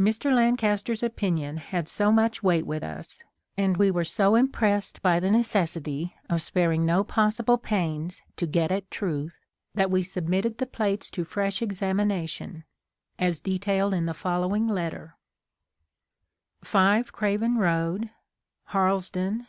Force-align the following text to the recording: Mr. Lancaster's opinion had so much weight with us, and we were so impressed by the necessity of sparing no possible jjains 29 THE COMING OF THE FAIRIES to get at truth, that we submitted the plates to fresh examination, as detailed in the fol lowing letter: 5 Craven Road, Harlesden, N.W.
Mr. 0.00 0.34
Lancaster's 0.34 1.00
opinion 1.00 1.56
had 1.58 1.88
so 1.88 2.10
much 2.10 2.42
weight 2.42 2.66
with 2.66 2.82
us, 2.82 3.22
and 3.56 3.76
we 3.76 3.88
were 3.88 4.02
so 4.02 4.34
impressed 4.34 5.00
by 5.00 5.20
the 5.20 5.30
necessity 5.30 6.12
of 6.28 6.42
sparing 6.42 6.84
no 6.84 7.04
possible 7.04 7.56
jjains 7.56 7.62
29 7.62 7.78
THE 7.78 7.86
COMING 7.86 8.00
OF 8.00 8.08
THE 8.08 8.16
FAIRIES 8.16 8.24
to 8.50 8.52
get 8.52 8.72
at 8.72 8.90
truth, 8.90 9.40
that 9.76 9.90
we 9.92 10.02
submitted 10.02 10.58
the 10.58 10.66
plates 10.66 11.08
to 11.12 11.22
fresh 11.24 11.62
examination, 11.62 12.64
as 13.16 13.40
detailed 13.40 13.94
in 13.94 14.06
the 14.06 14.12
fol 14.12 14.40
lowing 14.40 14.66
letter: 14.66 15.14
5 16.64 17.12
Craven 17.12 17.56
Road, 17.56 18.10
Harlesden, 18.70 19.32
N.W. 19.46 19.48